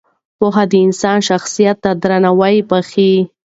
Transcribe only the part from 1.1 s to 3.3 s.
شخصیت ته درناوی بښي.